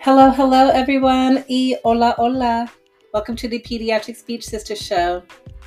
[0.00, 1.44] Hello, hello, everyone.
[1.48, 2.70] E hola, hola.
[3.12, 5.24] Welcome to the Pediatric Speech Sister Show.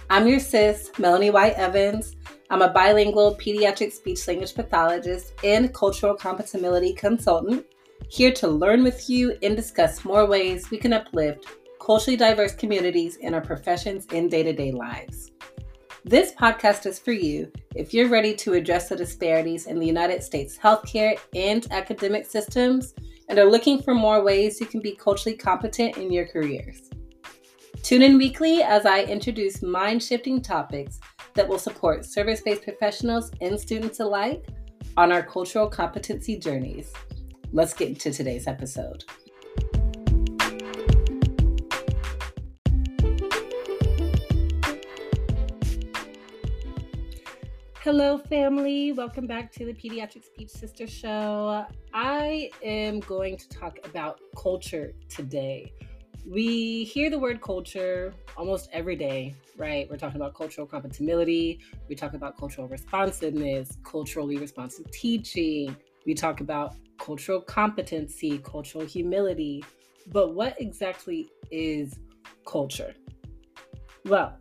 [0.10, 2.16] I'm your sis, Melanie White Evans.
[2.50, 7.66] I'm a bilingual pediatric speech language pathologist and cultural competemility consultant,
[8.08, 11.46] here to learn with you and discuss more ways we can uplift
[11.82, 15.32] culturally diverse communities in our professions and day to day lives.
[16.06, 20.24] This podcast is for you if you're ready to address the disparities in the United
[20.24, 22.94] States healthcare and academic systems
[23.32, 26.90] and are looking for more ways you can be culturally competent in your careers.
[27.82, 31.00] Tune in weekly as I introduce mind shifting topics
[31.36, 34.50] that will support service based professionals and students alike
[34.98, 36.92] on our cultural competency journeys.
[37.54, 39.06] Let's get into today's episode.
[47.84, 48.92] Hello, family.
[48.92, 51.66] Welcome back to the Pediatric Speech Sister Show.
[51.96, 55.74] I am going to talk about culture today.
[56.24, 59.90] We hear the word culture almost every day, right?
[59.90, 61.58] We're talking about cultural competemility,
[61.90, 69.66] we talk about cultural responsiveness, culturally responsive teaching, we talk about cultural competency, cultural humility.
[70.12, 71.98] But what exactly is
[72.46, 72.94] culture?
[74.06, 74.38] Well,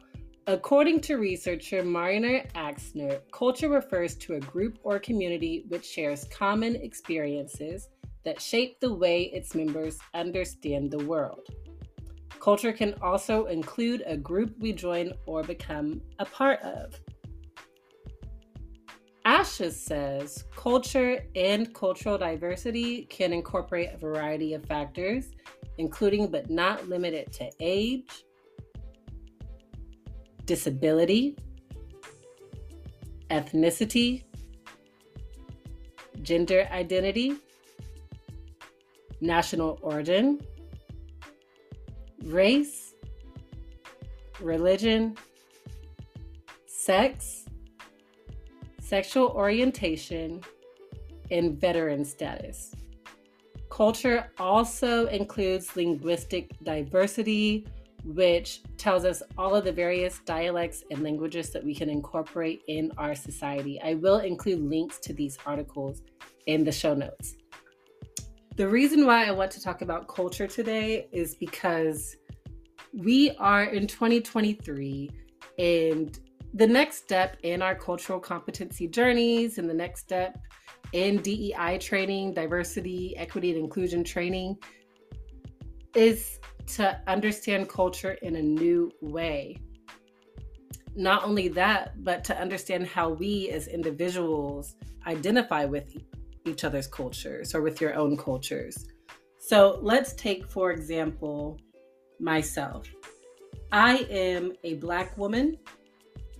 [0.51, 6.75] According to researcher Marya Axner, culture refers to a group or community which shares common
[6.75, 7.89] experiences
[8.25, 11.47] that shape the way its members understand the world.
[12.41, 16.99] Culture can also include a group we join or become a part of.
[19.25, 25.31] ASHA says culture and cultural diversity can incorporate a variety of factors,
[25.79, 28.25] including but not limited to age,
[30.51, 31.37] disability,
[33.31, 34.25] ethnicity,
[36.23, 37.37] gender identity,
[39.21, 40.41] national origin,
[42.25, 42.95] race,
[44.41, 45.17] religion,
[46.67, 47.45] sex,
[48.81, 50.41] sexual orientation,
[51.31, 52.75] and veteran status.
[53.69, 57.65] Culture also includes linguistic diversity,
[58.05, 62.91] which tells us all of the various dialects and languages that we can incorporate in
[62.99, 63.81] our society.
[63.83, 66.03] I will include links to these articles
[66.47, 67.37] in the show notes.
[68.57, 72.17] The reason why I want to talk about culture today is because
[72.93, 75.11] we are in 2023
[75.59, 76.19] and
[76.55, 80.39] the next step in our cultural competency journeys and the next step
[80.93, 84.57] in DEI training, diversity, equity, and inclusion training
[85.95, 86.41] is
[86.77, 89.57] to understand culture in a new way.
[90.97, 94.77] Not only that, but to understand how we as individuals
[95.07, 95.97] identify with
[96.47, 98.87] each other's cultures or with your own cultures.
[99.39, 101.59] So let's take, for example,
[102.19, 102.87] myself.
[103.73, 105.59] I am a Black woman.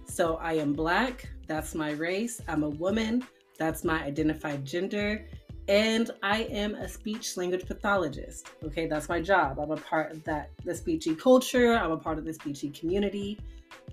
[0.05, 2.41] So I am Black, that's my race.
[2.49, 3.25] I'm a woman,
[3.59, 5.27] that's my identified gender
[5.71, 8.49] and I am a speech language pathologist.
[8.65, 9.61] Okay, that's my job.
[9.61, 11.75] I'm a part of that the speechy culture.
[11.75, 13.39] I'm a part of the speechy community.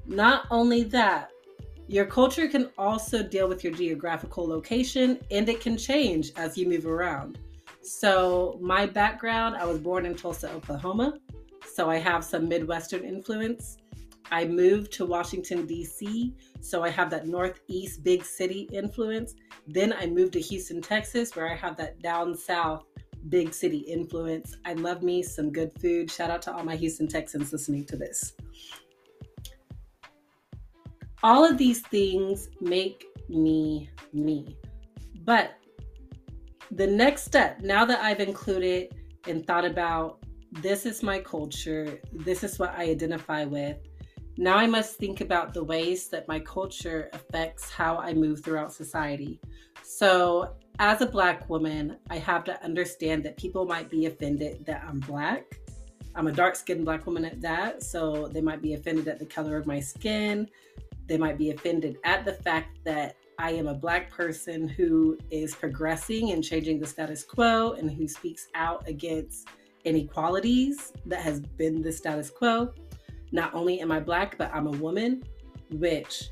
[0.08, 1.30] Not only that,
[1.88, 6.68] your culture can also deal with your geographical location and it can change as you
[6.68, 7.38] move around.
[7.84, 11.20] So, my background, I was born in Tulsa, Oklahoma.
[11.72, 13.78] So, I have some Midwestern influence.
[14.32, 19.36] I moved to Washington, D.C., so I have that Northeast big city influence.
[19.68, 22.84] Then I moved to Houston, Texas, where I have that down south
[23.30, 24.56] big city influence.
[24.66, 26.10] I love me some good food.
[26.10, 28.34] Shout out to all my Houston Texans listening to this.
[31.24, 34.58] All of these things make me me.
[35.24, 35.56] But
[36.72, 38.96] the next step, now that I've included
[39.28, 43.78] and thought about this is my culture, this is what I identify with,
[44.38, 48.72] now I must think about the ways that my culture affects how I move throughout
[48.72, 49.40] society.
[49.84, 54.84] So, as a Black woman, I have to understand that people might be offended that
[54.88, 55.60] I'm Black.
[56.14, 57.82] I'm a dark skinned Black woman at that.
[57.82, 60.48] So, they might be offended at the color of my skin.
[61.08, 65.56] They might be offended at the fact that I am a Black person who is
[65.56, 69.48] progressing and changing the status quo and who speaks out against
[69.84, 72.72] inequalities that has been the status quo
[73.32, 75.24] not only am I black, but I'm a woman,
[75.72, 76.30] which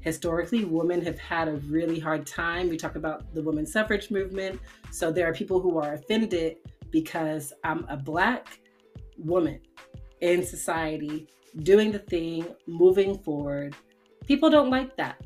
[0.00, 2.68] historically women have had a really hard time.
[2.68, 4.60] We talk about the women's suffrage movement.
[4.90, 6.56] So there are people who are offended
[6.90, 8.60] because I'm a black
[9.18, 9.60] woman
[10.20, 11.28] in society
[11.62, 13.76] doing the thing, moving forward.
[14.26, 15.20] People don't like that.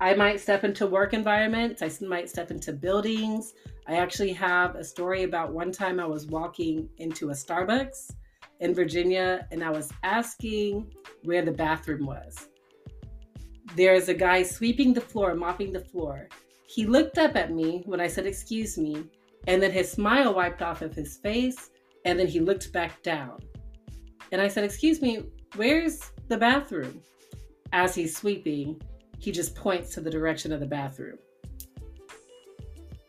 [0.00, 3.54] I might step into work environments, I might step into buildings.
[3.88, 8.12] I actually have a story about one time I was walking into a Starbucks
[8.60, 10.92] in Virginia and I was asking
[11.24, 12.48] where the bathroom was.
[13.74, 16.28] There's a guy sweeping the floor, mopping the floor.
[16.66, 19.04] He looked up at me when I said, Excuse me,
[19.46, 21.70] and then his smile wiped off of his face,
[22.04, 23.40] and then he looked back down.
[24.32, 25.24] And I said, Excuse me,
[25.56, 27.02] where's the bathroom?
[27.72, 28.80] As he's sweeping,
[29.18, 31.18] he just points to the direction of the bathroom.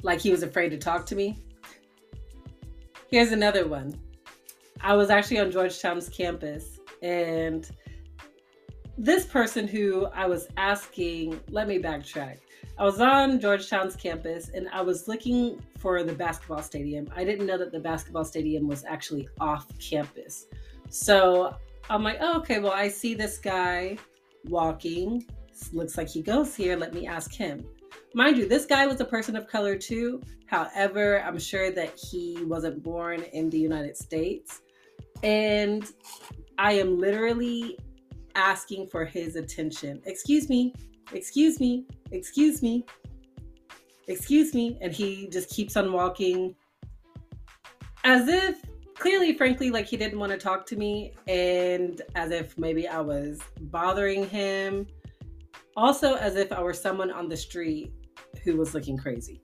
[0.03, 1.37] Like he was afraid to talk to me.
[3.09, 3.93] Here's another one.
[4.87, 7.69] I was actually on Georgetown's campus, and
[8.97, 12.37] this person who I was asking, let me backtrack.
[12.79, 17.09] I was on Georgetown's campus and I was looking for the basketball stadium.
[17.13, 20.45] I didn't know that the basketball stadium was actually off campus.
[20.89, 21.57] So
[21.89, 23.97] I'm like, oh, okay, well, I see this guy
[24.45, 25.25] walking.
[25.73, 26.77] Looks like he goes here.
[26.77, 27.65] Let me ask him.
[28.13, 30.21] Mind you, this guy was a person of color too.
[30.45, 34.61] However, I'm sure that he wasn't born in the United States.
[35.23, 35.85] And
[36.57, 37.77] I am literally
[38.35, 40.01] asking for his attention.
[40.05, 40.73] Excuse me,
[41.11, 42.85] excuse me, excuse me,
[44.07, 44.77] excuse me.
[44.81, 46.55] And he just keeps on walking
[48.03, 48.61] as if
[48.95, 53.01] clearly, frankly, like he didn't want to talk to me and as if maybe I
[53.01, 54.87] was bothering him.
[55.75, 57.93] Also, as if I were someone on the street
[58.43, 59.41] who was looking crazy,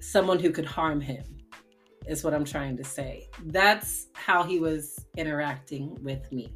[0.00, 1.24] someone who could harm him,
[2.08, 3.28] is what I'm trying to say.
[3.46, 6.54] That's how he was interacting with me.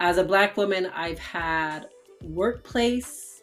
[0.00, 1.88] As a Black woman, I've had
[2.22, 3.42] workplace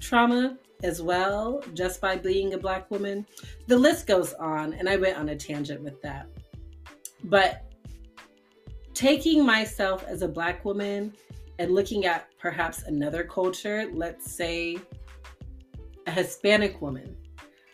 [0.00, 3.26] trauma as well, just by being a Black woman.
[3.68, 6.26] The list goes on, and I went on a tangent with that.
[7.24, 7.64] But
[8.92, 11.14] taking myself as a Black woman
[11.58, 14.78] and looking at perhaps another culture, let's say
[16.06, 17.16] a Hispanic woman,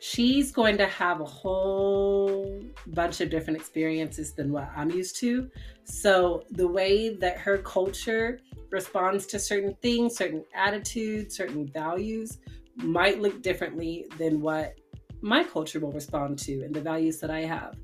[0.01, 5.51] she's going to have a whole bunch of different experiences than what I'm used to.
[5.85, 12.39] So the way that her culture responds to certain things, certain attitudes, certain values
[12.77, 14.79] might look differently than what
[15.21, 17.77] my culture will respond to and the values that I have.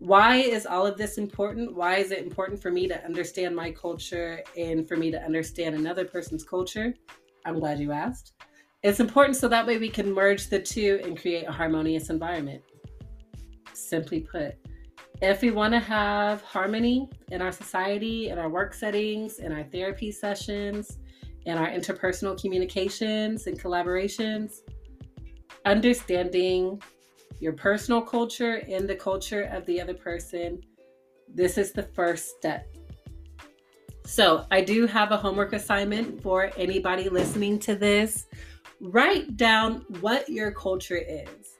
[0.00, 1.74] Why is all of this important?
[1.74, 5.76] Why is it important for me to understand my culture and for me to understand
[5.76, 6.92] another person's culture?
[7.46, 8.32] I'm glad you asked.
[8.84, 12.62] It's important so that way we can merge the two and create a harmonious environment.
[13.72, 14.56] Simply put,
[15.22, 19.64] if we want to have harmony in our society, in our work settings, in our
[19.64, 20.98] therapy sessions,
[21.46, 24.56] in our interpersonal communications and collaborations,
[25.64, 26.78] understanding
[27.40, 30.60] your personal culture and the culture of the other person,
[31.34, 32.66] this is the first step.
[34.04, 38.26] So, I do have a homework assignment for anybody listening to this.
[38.84, 41.56] Write down what your culture is.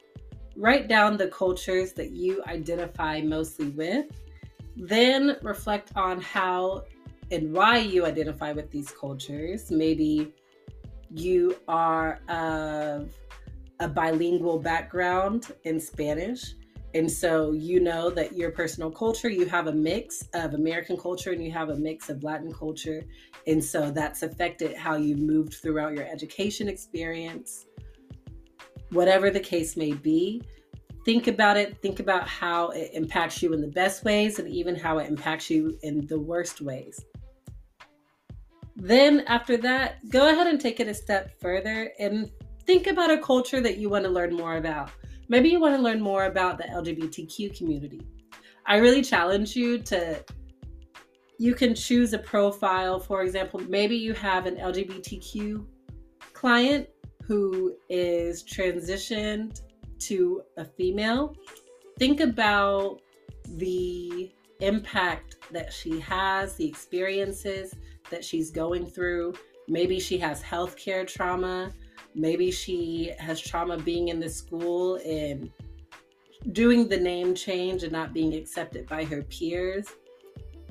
[0.58, 4.04] Write down the cultures that you identify mostly with.
[4.76, 6.84] Then reflect on how
[7.30, 9.70] and why you identify with these cultures.
[9.70, 10.34] Maybe
[11.10, 13.10] you are of
[13.80, 16.54] a bilingual background in Spanish.
[16.94, 21.32] And so you know that your personal culture, you have a mix of American culture
[21.32, 23.02] and you have a mix of Latin culture.
[23.48, 27.66] And so that's affected how you moved throughout your education experience.
[28.90, 30.40] Whatever the case may be,
[31.04, 31.76] think about it.
[31.82, 35.50] Think about how it impacts you in the best ways and even how it impacts
[35.50, 37.04] you in the worst ways.
[38.76, 42.30] Then, after that, go ahead and take it a step further and
[42.66, 44.90] think about a culture that you want to learn more about.
[45.28, 48.02] Maybe you want to learn more about the LGBTQ community.
[48.66, 50.24] I really challenge you to
[51.38, 52.98] you can choose a profile.
[53.00, 55.66] For example, maybe you have an LGBTQ
[56.32, 56.88] client
[57.26, 59.60] who is transitioned
[60.00, 61.34] to a female.
[61.98, 63.00] Think about
[63.56, 67.74] the impact that she has, the experiences
[68.10, 69.34] that she's going through.
[69.68, 71.72] Maybe she has healthcare trauma.
[72.14, 75.50] Maybe she has trauma being in the school and
[76.52, 79.86] doing the name change and not being accepted by her peers.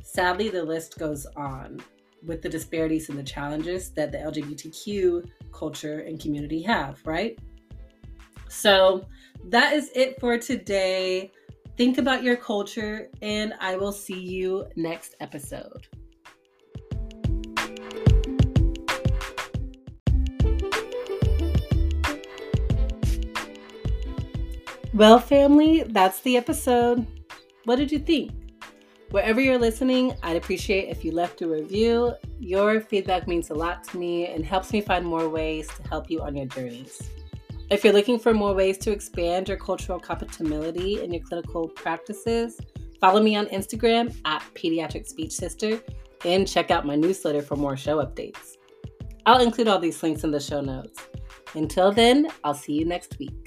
[0.01, 1.81] Sadly, the list goes on
[2.25, 7.37] with the disparities and the challenges that the LGBTQ culture and community have, right?
[8.47, 9.05] So
[9.49, 11.31] that is it for today.
[11.75, 15.87] Think about your culture, and I will see you next episode.
[24.93, 27.07] Well, family, that's the episode.
[27.65, 28.31] What did you think?
[29.09, 32.13] Wherever you're listening, I'd appreciate if you left a review.
[32.39, 36.11] Your feedback means a lot to me and helps me find more ways to help
[36.11, 37.01] you on your journeys.
[37.71, 42.61] If you're looking for more ways to expand your cultural competemility in your clinical practices,
[43.01, 45.81] follow me on Instagram at Pediatric Speech Sister
[46.23, 48.57] and check out my newsletter for more show updates.
[49.25, 50.99] I'll include all these links in the show notes.
[51.55, 53.42] Until then, I'll see you next week.